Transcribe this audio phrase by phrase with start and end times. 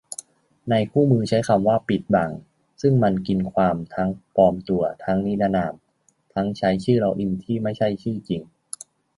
[0.69, 2.29] ในคู่มือใช้คำว่า "ปิดบัง"
[2.81, 5.73] ซึ่งมันกินความ ทั้งปลอมตัว ทั้งนิรนาม
[6.33, 8.41] ทั้งใช้ชื่อล็อกอินที่ไม่ใช่ชื่อจริง